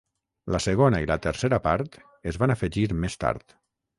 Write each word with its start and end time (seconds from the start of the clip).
La 0.53 0.59
segona 0.63 1.01
i 1.03 1.09
la 1.11 1.17
tercera 1.25 1.59
part 1.67 1.99
es 2.31 2.39
van 2.45 2.53
afegir 2.57 2.87
més 3.05 3.21
tard. 3.25 3.57